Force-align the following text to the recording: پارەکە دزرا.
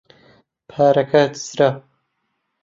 پارەکە 0.69 1.21
دزرا. 1.33 1.69